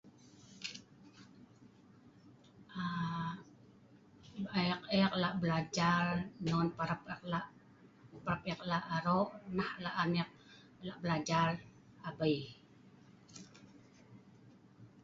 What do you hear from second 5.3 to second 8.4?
belajar non parab nok an